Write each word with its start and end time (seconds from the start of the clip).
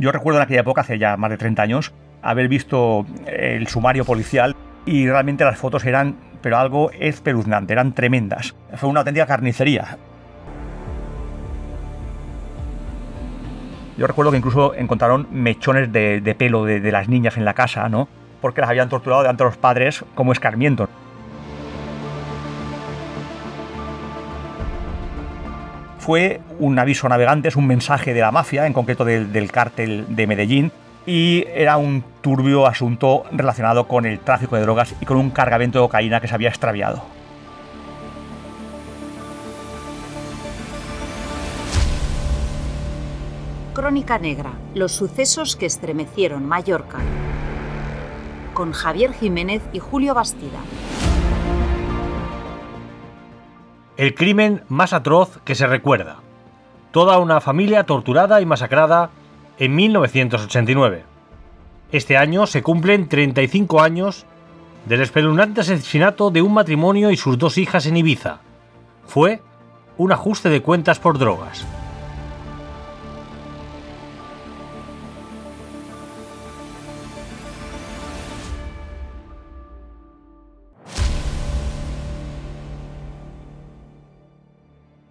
Yo 0.00 0.12
recuerdo 0.12 0.40
en 0.40 0.44
aquella 0.44 0.60
época, 0.60 0.80
hace 0.80 0.98
ya 0.98 1.18
más 1.18 1.28
de 1.28 1.36
30 1.36 1.60
años, 1.60 1.92
haber 2.22 2.48
visto 2.48 3.04
el 3.26 3.68
sumario 3.68 4.06
policial 4.06 4.56
y 4.86 5.06
realmente 5.06 5.44
las 5.44 5.58
fotos 5.58 5.84
eran, 5.84 6.16
pero 6.40 6.56
algo 6.56 6.90
espeluznante, 6.92 7.74
eran 7.74 7.92
tremendas. 7.92 8.54
Fue 8.76 8.88
una 8.88 9.00
auténtica 9.00 9.26
carnicería. 9.26 9.98
Yo 13.98 14.06
recuerdo 14.06 14.30
que 14.30 14.38
incluso 14.38 14.74
encontraron 14.74 15.28
mechones 15.30 15.92
de, 15.92 16.34
pelo 16.38 16.64
de, 16.64 16.80
de, 16.80 16.92
las 16.92 17.06
niñas 17.10 17.36
en 17.36 17.44
la 17.44 17.52
casa, 17.52 17.86
¿no? 17.90 18.08
Porque 18.40 18.62
las 18.62 18.70
habían 18.70 18.88
torturado 18.88 19.20
delante 19.20 19.44
de 19.44 19.50
los 19.50 19.58
padres 19.58 20.02
como 20.14 20.32
escarmiento. 20.32 20.88
Fue 26.10 26.40
un 26.58 26.76
aviso 26.76 27.06
a 27.06 27.10
navegantes, 27.10 27.54
un 27.54 27.68
mensaje 27.68 28.12
de 28.12 28.20
la 28.20 28.32
mafia, 28.32 28.66
en 28.66 28.72
concreto 28.72 29.04
del, 29.04 29.52
cártel 29.52 30.06
de 30.08 30.26
Medellín, 30.26 30.72
y 31.06 31.44
era 31.54 31.76
un 31.76 32.02
turbio 32.20 32.66
asunto 32.66 33.26
relacionado 33.30 33.86
con 33.86 34.04
el 34.06 34.18
tráfico 34.18 34.56
de 34.56 34.62
drogas 34.62 34.92
y 35.00 35.04
con 35.04 35.18
un 35.18 35.30
cargamento 35.30 35.78
de 35.78 35.84
cocaína 35.84 36.20
que 36.20 36.26
se 36.26 36.34
había 36.34 36.48
extraviado. 36.48 37.04
Crónica 43.72 44.18
Negra, 44.18 44.50
los 44.74 44.90
sucesos 44.90 45.54
que 45.54 45.66
estremecieron 45.66 46.44
Mallorca, 46.44 46.98
con 48.52 48.72
Javier 48.72 49.12
Jiménez 49.12 49.62
y 49.72 49.78
Julio 49.78 50.14
Bastida. 50.14 50.58
El 54.00 54.14
crimen 54.14 54.62
más 54.70 54.94
atroz 54.94 55.40
que 55.44 55.54
se 55.54 55.66
recuerda. 55.66 56.20
Toda 56.90 57.18
una 57.18 57.42
familia 57.42 57.84
torturada 57.84 58.40
y 58.40 58.46
masacrada 58.46 59.10
en 59.58 59.74
1989. 59.74 61.04
Este 61.92 62.16
año 62.16 62.46
se 62.46 62.62
cumplen 62.62 63.10
35 63.10 63.82
años 63.82 64.24
del 64.86 65.02
espeluznante 65.02 65.60
asesinato 65.60 66.30
de 66.30 66.40
un 66.40 66.54
matrimonio 66.54 67.10
y 67.10 67.18
sus 67.18 67.36
dos 67.36 67.58
hijas 67.58 67.84
en 67.84 67.98
Ibiza. 67.98 68.38
Fue 69.06 69.42
un 69.98 70.12
ajuste 70.12 70.48
de 70.48 70.62
cuentas 70.62 70.98
por 70.98 71.18
drogas. 71.18 71.66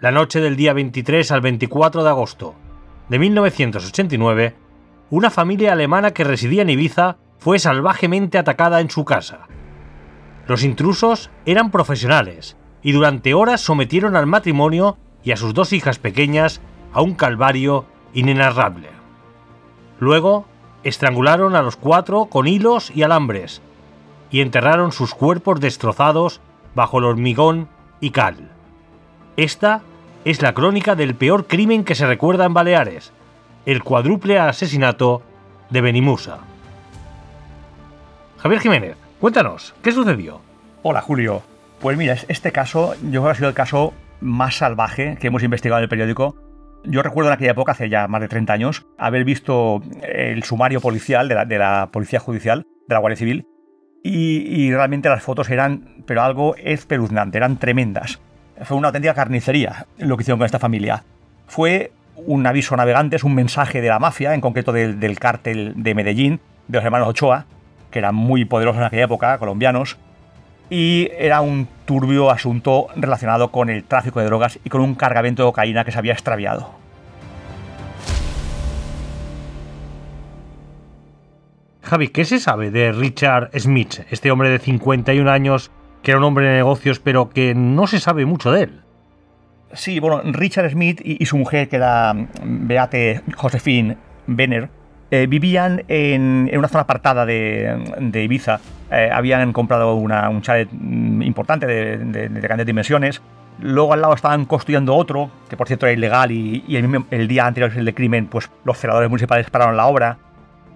La 0.00 0.10
noche 0.10 0.40
del 0.40 0.56
día 0.56 0.72
23 0.72 1.30
al 1.30 1.42
24 1.42 2.02
de 2.02 2.08
agosto 2.08 2.54
de 3.10 3.18
1989, 3.18 4.54
una 5.10 5.30
familia 5.30 5.72
alemana 5.72 6.12
que 6.12 6.24
residía 6.24 6.62
en 6.62 6.70
Ibiza 6.70 7.18
fue 7.38 7.58
salvajemente 7.58 8.38
atacada 8.38 8.80
en 8.80 8.88
su 8.88 9.04
casa. 9.04 9.48
Los 10.46 10.64
intrusos 10.64 11.30
eran 11.44 11.70
profesionales 11.70 12.56
y 12.82 12.92
durante 12.92 13.34
horas 13.34 13.60
sometieron 13.60 14.16
al 14.16 14.26
matrimonio 14.26 14.96
y 15.22 15.32
a 15.32 15.36
sus 15.36 15.52
dos 15.52 15.72
hijas 15.74 15.98
pequeñas 15.98 16.62
a 16.94 17.02
un 17.02 17.14
calvario 17.14 17.84
inenarrable. 18.14 18.88
Luego, 19.98 20.46
estrangularon 20.82 21.54
a 21.56 21.62
los 21.62 21.76
cuatro 21.76 22.26
con 22.26 22.46
hilos 22.46 22.90
y 22.94 23.02
alambres 23.02 23.60
y 24.30 24.40
enterraron 24.40 24.92
sus 24.92 25.14
cuerpos 25.14 25.60
destrozados 25.60 26.40
bajo 26.74 26.98
el 26.98 27.04
hormigón 27.04 27.68
y 28.00 28.10
cal. 28.10 28.50
Esta 29.36 29.82
es 30.24 30.42
la 30.42 30.52
crónica 30.52 30.94
del 30.94 31.14
peor 31.14 31.46
crimen 31.46 31.84
que 31.84 31.94
se 31.94 32.06
recuerda 32.06 32.44
en 32.44 32.54
Baleares, 32.54 33.12
el 33.64 33.82
cuádruple 33.82 34.38
asesinato 34.38 35.22
de 35.70 35.80
Benimusa. 35.80 36.38
Javier 38.38 38.60
Jiménez, 38.60 38.96
cuéntanos, 39.18 39.74
¿qué 39.82 39.92
sucedió? 39.92 40.40
Hola 40.82 41.00
Julio. 41.00 41.42
Pues 41.80 41.96
mira, 41.96 42.16
este 42.28 42.52
caso 42.52 42.94
yo 43.10 43.22
creo 43.22 43.24
que 43.24 43.30
ha 43.30 43.34
sido 43.34 43.48
el 43.48 43.54
caso 43.54 43.94
más 44.20 44.56
salvaje 44.56 45.16
que 45.18 45.28
hemos 45.28 45.42
investigado 45.42 45.78
en 45.78 45.84
el 45.84 45.88
periódico. 45.88 46.36
Yo 46.84 47.02
recuerdo 47.02 47.30
en 47.30 47.34
aquella 47.34 47.52
época, 47.52 47.72
hace 47.72 47.88
ya 47.88 48.06
más 48.08 48.20
de 48.20 48.28
30 48.28 48.52
años, 48.52 48.86
haber 48.98 49.24
visto 49.24 49.82
el 50.02 50.42
sumario 50.44 50.80
policial 50.80 51.28
de 51.28 51.58
la, 51.58 51.88
Policía 51.92 52.20
Judicial, 52.20 52.66
de 52.88 52.94
la 52.94 53.00
Guardia 53.00 53.16
Civil, 53.16 53.46
y, 54.02 54.38
y, 54.46 54.72
realmente 54.72 55.10
las 55.10 55.22
fotos 55.22 55.50
eran, 55.50 56.02
pero 56.06 56.22
algo 56.22 56.56
espeluznante, 56.56 57.36
eran 57.36 57.58
tremendas. 57.58 58.18
Fue 58.64 58.76
una 58.76 58.88
auténtica 58.88 59.14
carnicería 59.14 59.86
lo 59.98 60.16
que 60.16 60.22
hicieron 60.22 60.38
con 60.38 60.46
esta 60.46 60.58
familia. 60.58 61.02
Fue 61.46 61.92
un 62.16 62.46
aviso 62.46 62.74
a 62.74 62.76
navegantes, 62.76 63.24
un 63.24 63.34
mensaje 63.34 63.80
de 63.80 63.88
la 63.88 63.98
mafia, 63.98 64.34
en 64.34 64.40
concreto 64.40 64.72
del, 64.72 65.18
cártel 65.18 65.72
de 65.76 65.94
Medellín, 65.94 66.40
de 66.68 66.78
los 66.78 66.84
hermanos 66.84 67.08
Ochoa, 67.08 67.46
que 67.90 67.98
eran 67.98 68.14
muy 68.14 68.44
poderosos 68.44 68.80
en 68.80 68.86
aquella 68.86 69.04
época, 69.04 69.38
colombianos, 69.38 69.96
y 70.68 71.08
era 71.18 71.40
un 71.40 71.68
turbio 71.86 72.30
asunto 72.30 72.88
relacionado 72.96 73.50
con 73.50 73.70
el 73.70 73.84
tráfico 73.84 74.20
de 74.20 74.26
drogas 74.26 74.58
y 74.62 74.68
con 74.68 74.82
un 74.82 74.94
cargamento 74.94 75.42
de 75.42 75.48
cocaína 75.48 75.84
que 75.84 75.92
se 75.92 75.98
había 75.98 76.12
extraviado. 76.12 76.78
Javi, 81.82 82.08
¿qué 82.08 82.24
se 82.24 82.38
sabe 82.38 82.70
de 82.70 82.92
Richard 82.92 83.50
Smith, 83.58 84.00
este 84.10 84.30
hombre 84.30 84.50
de 84.50 84.58
51 84.60 85.28
años 85.28 85.72
que 86.02 86.12
era 86.12 86.18
un 86.18 86.24
hombre 86.24 86.46
de 86.46 86.56
negocios, 86.56 87.00
pero 87.00 87.30
que 87.30 87.54
no 87.54 87.86
se 87.86 88.00
sabe 88.00 88.26
mucho 88.26 88.52
de 88.52 88.64
él. 88.64 88.80
Sí, 89.72 90.00
bueno, 90.00 90.20
Richard 90.24 90.70
Smith 90.70 91.00
y, 91.04 91.24
su 91.26 91.36
mujer, 91.36 91.68
que 91.68 91.76
era 91.76 92.12
mm, 92.12 92.66
Beate 92.66 93.22
Josephine 93.36 93.96
Benner, 94.26 94.68
eh, 95.12 95.26
vivían 95.28 95.84
en, 95.88 96.50
una 96.56 96.68
zona 96.68 96.82
apartada 96.82 97.24
de, 97.24 98.22
Ibiza. 98.22 98.60
Eh, 98.90 99.10
habían 99.12 99.52
comprado 99.52 99.94
un 99.94 100.42
chalet 100.42 100.68
mm, 100.72 101.22
importante 101.22 101.66
de, 101.66 102.28
grandes 102.40 102.66
dimensiones. 102.66 103.22
Luego 103.60 103.92
al 103.92 104.00
lado 104.00 104.14
estaban 104.14 104.44
construyendo 104.46 104.96
otro, 104.96 105.30
que 105.48 105.56
por 105.56 105.66
cierto 105.66 105.86
era 105.86 105.92
ilegal, 105.92 106.32
y, 106.32 106.64
el, 107.10 107.28
día 107.28 107.46
anterior 107.46 107.70
el 107.76 107.84
de 107.84 107.94
crimen, 107.94 108.26
pues 108.26 108.50
los 108.64 108.76
celadores 108.78 109.08
municipales 109.08 109.48
pararon 109.50 109.76
la 109.76 109.86
obra. 109.86 110.18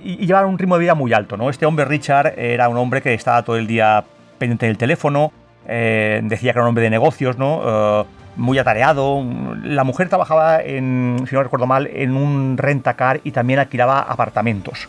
Y, 0.00 0.22
y 0.22 0.26
llevaron 0.26 0.50
un 0.50 0.58
ritmo 0.58 0.76
de 0.76 0.82
vida 0.82 0.94
muy 0.94 1.12
alto, 1.12 1.36
¿no? 1.36 1.50
Este 1.50 1.66
hombre, 1.66 1.84
Richard, 1.84 2.34
era 2.36 2.68
un 2.68 2.76
hombre 2.76 3.02
que 3.02 3.14
estaba 3.14 3.42
todo 3.42 3.56
el 3.56 3.66
día 3.66 4.04
pendiente 4.38 4.66
del 4.66 4.78
teléfono, 4.78 5.32
eh, 5.66 6.20
decía 6.24 6.52
que 6.52 6.58
era 6.58 6.62
un 6.64 6.68
hombre 6.68 6.84
de 6.84 6.90
negocios, 6.90 7.38
¿no? 7.38 7.62
Eh, 7.64 8.04
muy 8.36 8.58
atareado. 8.58 9.24
La 9.62 9.84
mujer 9.84 10.08
trabajaba, 10.08 10.60
en, 10.60 11.24
si 11.28 11.34
no 11.34 11.42
recuerdo 11.42 11.66
mal, 11.66 11.86
en 11.86 12.16
un 12.16 12.56
rentacar 12.58 13.20
y 13.24 13.30
también 13.30 13.58
alquilaba 13.58 14.00
apartamentos. 14.00 14.88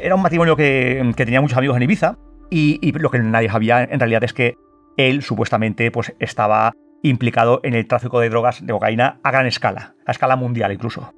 Era 0.00 0.14
un 0.14 0.22
matrimonio 0.22 0.56
que, 0.56 1.12
tenía 1.16 1.40
muchos 1.40 1.58
amigos 1.58 1.76
en 1.76 1.82
Ibiza 1.82 2.16
y, 2.50 2.92
lo 2.92 3.10
que 3.10 3.18
nadie 3.18 3.48
sabía 3.48 3.82
en 3.82 3.98
realidad 3.98 4.24
es 4.24 4.32
que 4.32 4.54
él 4.96 5.22
supuestamente 5.22 5.90
pues, 5.90 6.14
estaba 6.18 6.72
implicado 7.02 7.60
en 7.62 7.74
el 7.74 7.86
tráfico 7.86 8.20
de 8.20 8.28
drogas 8.28 8.64
de 8.64 8.72
cocaína 8.72 9.18
a 9.22 9.30
gran 9.30 9.46
escala, 9.46 9.94
a 10.06 10.10
escala 10.10 10.36
mundial 10.36 10.72
incluso. 10.72 11.12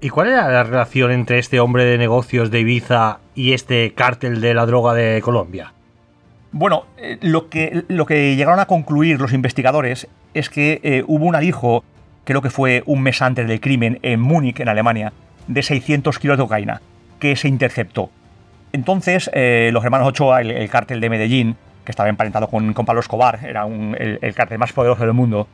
¿Y 0.00 0.10
cuál 0.10 0.28
era 0.28 0.48
la 0.50 0.62
relación 0.62 1.10
entre 1.10 1.38
este 1.38 1.58
hombre 1.58 1.84
de 1.84 1.96
negocios 1.96 2.50
de 2.50 2.60
Ibiza 2.60 3.20
y 3.34 3.54
este 3.54 3.94
cártel 3.94 4.40
de 4.40 4.52
la 4.52 4.66
droga 4.66 4.92
de 4.92 5.20
Colombia? 5.22 5.72
Bueno, 6.52 6.86
eh, 6.96 7.18
lo, 7.20 7.48
que, 7.48 7.84
lo 7.88 8.06
que 8.06 8.36
llegaron 8.36 8.60
a 8.60 8.66
concluir 8.66 9.20
los 9.20 9.32
investigadores 9.32 10.08
es 10.34 10.48
que 10.48 10.80
eh, 10.82 11.04
hubo 11.06 11.24
un 11.24 11.34
alijo, 11.34 11.84
creo 12.24 12.42
que 12.42 12.50
fue 12.50 12.82
un 12.86 13.02
mes 13.02 13.20
antes 13.22 13.46
del 13.46 13.60
crimen, 13.60 13.98
en 14.02 14.20
Múnich, 14.20 14.60
en 14.60 14.68
Alemania, 14.68 15.12
de 15.48 15.62
600 15.62 16.18
kilos 16.18 16.38
de 16.38 16.44
cocaína, 16.44 16.80
que 17.18 17.36
se 17.36 17.48
interceptó. 17.48 18.10
Entonces, 18.72 19.30
eh, 19.32 19.70
los 19.72 19.84
hermanos 19.84 20.08
Ochoa, 20.08 20.40
el, 20.40 20.68
cártel 20.68 21.00
de 21.00 21.10
Medellín, 21.10 21.56
que 21.84 21.92
estaba 21.92 22.08
emparentado 22.08 22.48
con, 22.48 22.72
Pablo 22.74 23.00
Escobar, 23.00 23.40
era 23.44 23.66
el, 23.66 24.34
cártel 24.34 24.58
más 24.58 24.72
poderoso 24.72 25.04
del 25.04 25.12
mundo, 25.12 25.46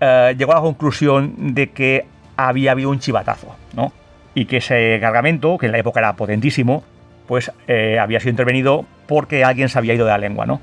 llegó 0.00 0.52
a 0.52 0.56
la 0.56 0.60
conclusión 0.60 1.54
de 1.54 1.70
que 1.70 2.06
había 2.36 2.72
habido 2.72 2.90
un 2.90 2.98
chivatazo, 2.98 3.54
¿no? 3.74 3.92
Y 4.34 4.44
que 4.46 4.58
ese 4.58 4.98
cargamento, 5.00 5.56
que 5.58 5.66
en 5.66 5.72
la 5.72 5.78
época 5.78 6.00
era 6.00 6.14
potentísimo, 6.14 6.82
pues 7.28 7.52
había 7.68 8.18
sido 8.20 8.30
intervenido 8.30 8.84
porque 9.06 9.44
alguien 9.44 9.68
se 9.68 9.78
había 9.78 9.94
ido 9.94 10.04
de 10.04 10.12
la 10.12 10.18
lengua, 10.18 10.46
¿no? 10.46 10.60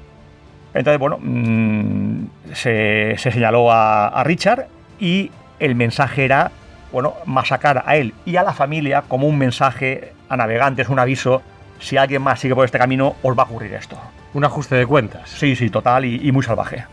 Entonces, 0.73 0.99
bueno, 0.99 1.19
mm, 1.21 2.25
se, 2.53 3.15
señaló 3.17 3.71
a, 3.71 4.23
Richard 4.23 4.67
y 4.99 5.31
el 5.59 5.75
mensaje 5.75 6.25
era, 6.25 6.51
bueno, 6.91 7.13
masacrar 7.25 7.83
a 7.85 7.95
él 7.95 8.13
y 8.25 8.37
a 8.37 8.43
la 8.43 8.53
familia 8.53 9.03
como 9.07 9.27
un 9.27 9.37
mensaje 9.37 10.13
a 10.29 10.37
navegantes, 10.37 10.89
un 10.89 10.99
aviso, 10.99 11.41
si 11.79 11.97
alguien 11.97 12.21
más 12.21 12.39
sigue 12.39 12.55
por 12.55 12.65
este 12.65 12.77
camino, 12.77 13.15
os 13.21 13.37
va 13.37 13.43
a 13.43 13.45
ocurrir 13.45 13.73
esto. 13.73 13.97
Un 14.33 14.45
ajuste 14.45 14.75
de 14.75 14.87
cuentas. 14.87 15.29
Sí, 15.29 15.55
sí, 15.55 15.69
total 15.69 16.05
y 16.05 16.31
muy 16.31 16.43
salvaje. 16.43 16.85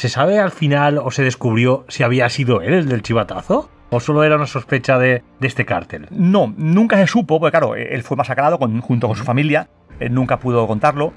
¿Se 0.00 0.08
sabe 0.08 0.38
al 0.38 0.50
final 0.50 0.96
o 0.96 1.10
se 1.10 1.22
descubrió 1.22 1.84
si 1.88 2.02
había 2.02 2.26
sido 2.30 2.62
él 2.62 2.72
el 2.72 2.88
del 2.88 3.02
chivatazo? 3.02 3.68
¿O 3.90 4.00
solo 4.00 4.22
era 4.22 4.36
una 4.36 4.46
sospecha 4.46 4.98
de, 4.98 5.22
este 5.40 5.64
cártel? 5.64 6.06
No, 6.10 6.54
nunca 6.56 6.96
se 6.96 7.06
supo, 7.06 7.40
porque 7.40 7.50
claro, 7.50 7.74
él 7.74 8.02
fue 8.02 8.16
masacrado 8.16 8.58
junto 8.58 9.08
con 9.08 9.16
su 9.16 9.24
familia, 9.24 9.68
él 9.98 10.14
nunca 10.14 10.38
pudo 10.38 10.66
contarlo. 10.66 11.12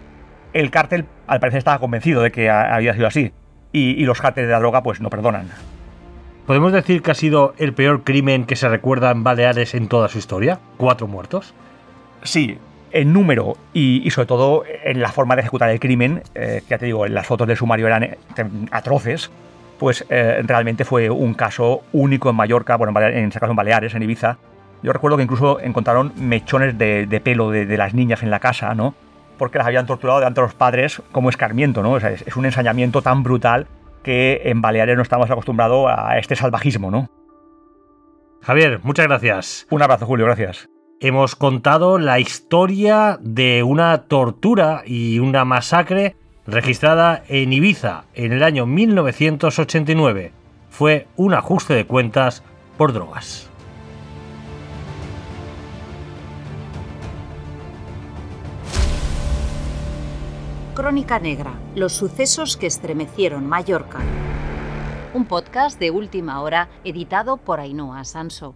El 0.53 0.71
cártel 0.71 1.05
al 1.27 1.39
parecer 1.39 1.59
estaba 1.59 1.79
convencido 1.79 2.21
de 2.21 2.31
que 2.31 2.49
había 2.49 2.93
sido 2.93 3.07
así. 3.07 3.31
y, 3.71 4.05
los 4.05 4.19
haters 4.19 4.47
de 4.47 4.53
la 4.53 4.59
droga 4.59 4.83
pues 4.83 5.01
no 5.01 5.09
perdonan. 5.09 5.49
¿Podemos 6.45 6.73
decir 6.73 7.01
que 7.01 7.11
ha 7.11 7.15
sido 7.15 7.53
el 7.57 7.73
peor 7.73 8.03
crimen 8.03 8.45
que 8.45 8.57
se 8.57 8.67
recuerda 8.67 9.11
en 9.11 9.23
Baleares 9.23 9.75
en 9.75 9.87
toda 9.87 10.09
su 10.09 10.17
historia? 10.17 10.59
¿Cuatro 10.77 11.07
muertos? 11.07 11.53
Sí, 12.23 12.57
en 12.91 13.13
número 13.13 13.57
y, 13.73 14.09
sobre 14.11 14.27
todo 14.27 14.63
en 14.83 15.01
la 15.01 15.11
forma 15.11 15.35
de 15.35 15.41
ejecutar 15.41 15.69
el 15.69 15.79
crimen, 15.79 16.21
eh, 16.35 16.61
ya 16.69 16.77
te 16.77 16.85
digo, 16.85 17.07
las 17.07 17.25
fotos 17.25 17.47
del 17.47 17.55
sumario 17.55 17.87
eran 17.87 18.03
eh, 18.03 18.17
atroces, 18.71 19.31
pues 19.79 20.05
eh, 20.09 20.41
realmente 20.43 20.85
fue 20.85 21.09
un 21.09 21.33
caso 21.33 21.83
único 21.91 22.29
en 22.29 22.35
Mallorca, 22.35 22.75
bueno, 22.77 22.99
en 23.01 23.29
ese 23.29 23.39
caso 23.39 23.51
en 23.51 23.55
Baleares, 23.55 23.95
en 23.95 24.03
Ibiza. 24.03 24.37
Yo 24.81 24.91
recuerdo 24.93 25.17
que 25.17 25.23
incluso 25.23 25.59
encontraron 25.59 26.13
mechones 26.17 26.77
de, 26.77 27.21
pelo 27.23 27.51
de, 27.51 27.77
las 27.77 27.93
niñas 27.93 28.21
en 28.21 28.29
la 28.29 28.39
casa, 28.39 28.75
¿no? 28.75 28.95
Porque 29.37 29.57
las 29.57 29.67
habían 29.67 29.85
torturado 29.85 30.19
delante 30.19 30.41
de 30.41 30.47
los 30.47 30.53
padres 30.53 31.01
como 31.11 31.29
escarmiento, 31.29 31.81
¿no? 31.81 31.97
es, 31.97 32.03
es 32.03 32.35
un 32.35 32.45
ensañamiento 32.45 33.01
tan 33.01 33.23
brutal 33.23 33.67
que 34.03 34.41
en 34.45 34.61
Baleares 34.61 34.97
no 34.97 35.01
estamos 35.01 35.31
acostumbrados 35.31 35.89
a 35.89 36.17
este 36.17 36.35
salvajismo, 36.35 36.91
¿no? 36.91 37.09
Javier, 38.41 38.81
muchas 38.83 39.07
gracias. 39.07 39.67
Un 39.69 39.81
abrazo, 39.81 40.05
Julio, 40.05 40.25
gracias 40.25 40.67
hemos 41.03 41.35
contado 41.35 41.99
la 41.99 42.19
historia 42.19 43.19
de 43.21 43.61
una 43.61 44.03
tortura 44.03 44.83
y 44.85 45.19
una 45.19 45.43
masacre 45.43 46.15
registrada 46.45 47.23
en 47.27 47.53
Ibiza 47.53 48.05
en 48.13 48.31
el 48.31 48.43
año 48.43 48.65
1989. 48.65 50.31
Fue 50.69 51.07
un 51.15 51.33
ajuste 51.33 51.73
de 51.73 51.85
cuentas 51.85 52.43
por 52.77 52.93
drogas. 52.93 53.49
Crónica 60.73 61.19
Negra, 61.19 61.53
los 61.75 61.93
sucesos 61.93 62.57
que 62.57 62.65
estremecieron 62.65 63.45
Mallorca. 63.45 63.99
Un 65.13 65.25
podcast 65.25 65.79
de 65.79 65.91
última 65.91 66.41
hora 66.41 66.69
editado 66.83 67.37
por 67.37 67.59
Ainhoa 67.59 68.03
Sanso. 68.03 68.55